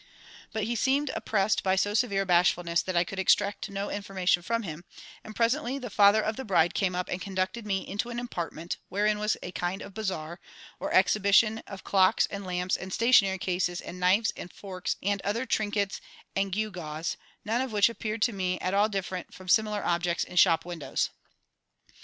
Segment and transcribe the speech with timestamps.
[0.51, 4.41] But he seemed oppressed by so severe a bashfulness that I could extract no information
[4.41, 4.83] from him,
[5.23, 8.77] and presently the father of the bride came up and conducted me into an apartment
[8.89, 10.39] wherein was a kind of bazaar,
[10.79, 15.45] or exhibition of clocks and lamps and stationery cases and knives and forks and other
[15.45, 16.01] trinkets
[16.35, 17.15] and gewgaws,
[17.45, 21.11] none of which appeared to me at all different from similar objects in shop windows.